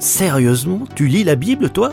Sérieusement, 0.00 0.82
tu 0.94 1.08
lis 1.08 1.24
la 1.24 1.34
Bible, 1.34 1.70
toi? 1.70 1.92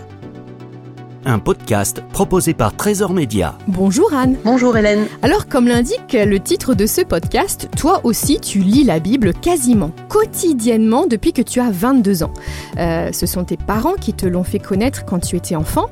Un 1.26 1.40
podcast 1.40 2.04
proposé 2.14 2.54
par 2.54 2.76
Trésor 2.76 3.14
Média. 3.14 3.58
Bonjour 3.68 4.14
Anne. 4.14 4.38
Bonjour 4.46 4.78
Hélène. 4.78 5.08
Alors 5.24 5.48
comme 5.48 5.68
l'indique 5.68 6.14
le 6.14 6.40
titre 6.40 6.76
de 6.76 6.86
ce 6.86 7.02
podcast, 7.02 7.68
toi 7.76 8.02
aussi 8.04 8.40
tu 8.40 8.60
lis 8.60 8.84
la 8.84 9.00
Bible 9.00 9.34
quasiment 9.34 9.90
quotidiennement 10.08 11.08
depuis 11.08 11.34
que 11.34 11.42
tu 11.42 11.60
as 11.60 11.72
22 11.72 12.22
ans. 12.22 12.34
Euh, 12.78 13.12
ce 13.12 13.26
sont 13.26 13.44
tes 13.44 13.58
parents 13.58 13.96
qui 13.96 14.14
te 14.14 14.28
l'ont 14.28 14.44
fait 14.44 14.60
connaître 14.60 15.04
quand 15.04 15.18
tu 15.18 15.36
étais 15.36 15.56
enfant. 15.56 15.88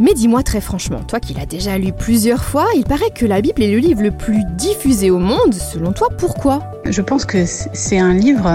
Mais 0.00 0.14
dis-moi 0.14 0.42
très 0.42 0.62
franchement, 0.62 1.00
toi 1.06 1.20
qui 1.20 1.34
l'as 1.34 1.44
déjà 1.44 1.76
lu 1.76 1.92
plusieurs 1.92 2.42
fois, 2.42 2.66
il 2.74 2.84
paraît 2.84 3.10
que 3.14 3.26
la 3.26 3.42
Bible 3.42 3.62
est 3.62 3.70
le 3.70 3.78
livre 3.78 4.02
le 4.02 4.10
plus 4.10 4.42
diffusé 4.56 5.10
au 5.10 5.18
monde. 5.18 5.52
Selon 5.52 5.92
toi, 5.92 6.08
pourquoi? 6.16 6.62
Je 6.86 7.02
pense 7.02 7.26
que 7.26 7.44
c'est 7.44 7.98
un 7.98 8.14
livre 8.14 8.46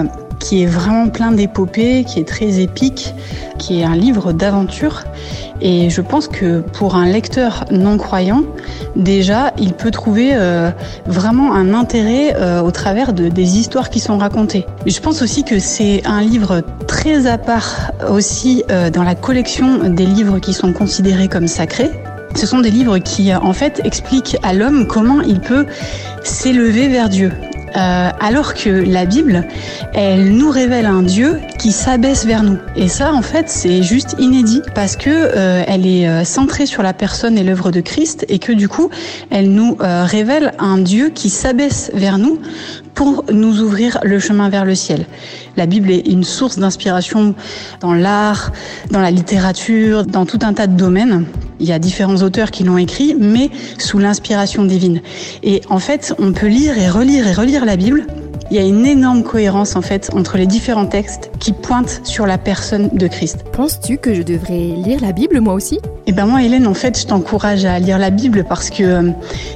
qui 0.44 0.62
est 0.62 0.66
vraiment 0.66 1.08
plein 1.08 1.32
d'épopées, 1.32 2.04
qui 2.04 2.20
est 2.20 2.28
très 2.28 2.60
épique, 2.60 3.16
qui 3.58 3.80
est 3.80 3.86
un 3.86 3.96
livre 3.96 4.34
d'aventure. 4.34 5.04
Et 5.62 5.90
je 5.90 6.02
pense 6.02 6.28
que 6.28 6.60
pour 6.60 6.96
un 6.96 7.06
lecteur 7.06 7.64
non 7.72 7.98
croyant, 7.98 8.44
déjà, 8.98 9.54
il 9.58 9.72
peut 9.72 9.90
trouver 9.90 10.32
euh, 10.34 10.70
vraiment 11.06 11.56
un 11.56 11.74
intérêt 11.74 12.36
euh, 12.36 12.62
au 12.62 12.72
travers 12.72 13.14
de, 13.14 13.30
des 13.30 13.58
histoires 13.58 13.90
qui 13.90 14.02
sont 14.02 14.18
racontées. 14.18 14.66
Je 14.86 15.00
pense 15.00 15.22
aussi 15.22 15.46
que 15.46 15.60
c'est 15.60 16.02
un 16.06 16.22
livre 16.22 16.62
très 16.88 17.26
à 17.26 17.38
part 17.38 17.94
aussi 18.10 18.66
euh, 18.70 18.90
dans 18.90 19.04
la 19.04 19.16
collection 19.16 19.90
des 19.90 20.06
livres 20.06 20.40
qui 20.40 20.54
sont 20.54 20.74
considérés 20.74 21.30
comme 21.30 21.48
sacrés. 21.48 21.92
Ce 22.36 22.46
sont 22.46 22.60
des 22.60 22.72
livres 22.72 22.98
qui, 22.98 23.34
en 23.34 23.54
fait, 23.54 23.80
expliquent 23.86 24.36
à 24.44 24.54
l'homme 24.54 24.88
comment 24.88 25.22
il 25.22 25.40
peut 25.40 25.68
s'élever 26.24 26.90
vers 26.90 27.08
Dieu. 27.08 27.32
Euh, 27.76 28.10
alors 28.20 28.54
que 28.54 28.70
la 28.70 29.06
Bible, 29.06 29.48
elle 29.94 30.32
nous 30.36 30.52
révèle 30.52 30.86
un 30.86 31.02
Dieu 31.02 31.40
qui 31.58 31.72
s'abaisse 31.72 32.26
vers 32.26 32.44
nous. 32.44 32.58
Et 32.76 32.88
ça, 32.88 33.14
en 33.14 33.24
fait, 33.24 33.50
c'est 33.50 33.82
juste 33.82 34.16
inédit 34.20 34.62
parce 34.76 34.96
que 34.96 35.10
euh, 35.10 35.64
elle 35.68 35.88
est 35.88 36.08
euh, 36.08 36.24
centrée 36.24 36.68
sur 36.68 36.84
la 36.84 36.94
personne 36.94 37.36
et 37.36 37.44
l'œuvre 37.44 37.72
de 37.72 37.82
Christ 37.82 38.26
et 38.30 38.38
que 38.38 38.52
du 38.52 38.68
coup, 38.68 38.90
elle 39.32 39.52
nous 39.52 39.78
révèle 39.80 40.54
un 40.60 40.78
Dieu 40.78 41.10
qui 41.10 41.30
s'abaisse 41.30 41.92
vers 41.94 42.18
nous 42.18 42.40
pour 42.94 43.26
nous 43.32 43.62
ouvrir 43.62 44.00
le 44.04 44.20
chemin 44.20 44.50
vers 44.50 44.66
le 44.66 44.76
ciel. 44.76 45.06
La 45.58 45.66
Bible 45.66 45.90
est 45.92 46.08
une 46.08 46.24
source 46.24 46.60
d'inspiration 46.60 47.34
dans 47.80 47.94
l'art, 47.94 48.52
dans 48.92 49.02
la 49.02 49.12
littérature, 49.12 50.06
dans 50.06 50.26
tout 50.26 50.40
un 50.44 50.54
tas 50.54 50.68
de 50.68 50.78
domaines. 50.78 51.26
Il 51.64 51.70
y 51.70 51.72
a 51.72 51.80
différents 51.80 52.22
auteurs 52.24 52.52
qui 52.52 52.66
l'ont 52.66 52.78
écrit, 52.78 53.16
mais 53.18 53.50
sous 53.78 53.98
l'inspiration 53.98 54.66
divine. 54.66 55.02
Et 55.44 55.62
en 55.70 55.80
fait, 55.80 56.14
on 56.20 56.34
peut 56.34 56.48
lire 56.48 56.78
et 56.78 56.90
relire 56.90 57.26
et 57.26 57.32
relire 57.32 57.64
la 57.64 57.78
Bible 57.78 58.06
il 58.54 58.58
y 58.58 58.60
a 58.60 58.68
une 58.68 58.86
énorme 58.86 59.24
cohérence 59.24 59.76
en 59.76 59.82
fait 59.82 60.12
entre 60.14 60.38
les 60.38 60.46
différents 60.46 60.86
textes 60.86 61.32
qui 61.40 61.54
pointent 61.54 62.02
sur 62.04 62.28
la 62.28 62.38
personne 62.38 62.90
de 62.94 63.08
Christ. 63.08 63.46
Penses-tu 63.52 63.98
que 63.98 64.14
je 64.14 64.22
devrais 64.22 64.54
lire 64.54 65.02
la 65.02 65.12
Bible 65.12 65.40
moi 65.40 65.56
aussi? 65.56 65.80
Eh 66.06 66.12
ben 66.12 66.28
moi 66.28 66.44
Hélène, 66.44 66.68
en 66.68 66.76
fait, 66.76 67.00
je 67.00 67.08
t'encourage 67.08 67.66
à 67.66 67.80
lire 67.80 67.98
la 67.98 68.12
Bible 68.12 68.46
parce 68.48 68.70
que 68.70 68.84
euh, 68.84 69.10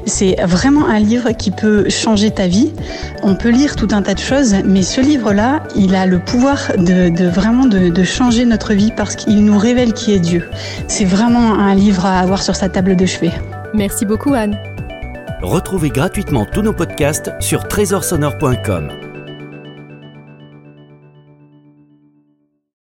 c'est 0.08 0.38
vraiment 0.44 0.88
un 0.88 0.98
livre 0.98 1.30
qui 1.34 1.52
peut 1.52 1.88
changer 1.90 2.32
ta 2.32 2.48
vie. 2.48 2.72
On 3.22 3.36
peut 3.36 3.50
lire 3.50 3.76
tout 3.76 3.90
un 3.92 4.02
tas 4.02 4.16
de 4.16 4.20
choses, 4.20 4.56
mais 4.66 4.82
ce 4.82 5.00
livre-là, 5.00 5.62
il 5.76 5.94
a 5.94 6.08
le 6.08 6.18
pouvoir 6.18 6.58
de, 6.76 7.30
vraiment 7.30 7.68
de, 7.68 7.90
de 7.90 8.04
changer 8.04 8.46
notre 8.46 8.74
vie 8.74 8.92
parce 8.98 9.16
qu'il 9.16 9.46
nous 9.46 9.60
révèle 9.60 9.94
qui 9.94 10.12
est 10.12 10.20
Dieu. 10.20 10.50
C'est 10.88 11.06
vraiment 11.06 11.54
un 11.54 11.76
livre 11.76 12.08
à 12.08 12.20
avoir 12.20 12.42
sur 12.42 12.56
sa 12.56 12.68
table 12.68 12.96
de 12.96 13.06
chevet. 13.06 13.32
Merci 13.76 14.06
beaucoup 14.06 14.34
Anne. 14.34 14.58
Retrouvez 15.42 15.90
gratuitement 15.90 16.46
tous 16.46 16.62
nos 16.62 16.74
podcasts 16.74 17.32
sur 17.40 17.68
trésorsonore.com. 17.68 19.07